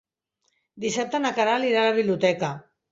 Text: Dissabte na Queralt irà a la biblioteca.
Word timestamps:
Dissabte 0.85 1.21
na 1.27 1.33
Queralt 1.39 1.71
irà 1.73 1.87
a 1.87 1.89
la 1.91 1.97
biblioteca. 2.03 2.53